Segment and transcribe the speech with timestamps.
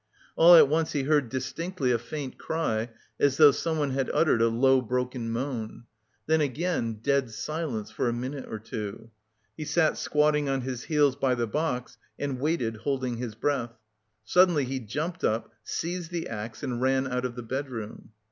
[0.35, 4.47] All at once he heard distinctly a faint cry, as though someone had uttered a
[4.47, 5.83] low broken moan.
[6.25, 9.11] Then again dead silence for a minute or two.
[9.55, 13.77] He sat squatting on his heels by the box and waited holding his breath.
[14.25, 18.09] Suddenly he jumped up, seized the axe and ran out of the bedroom.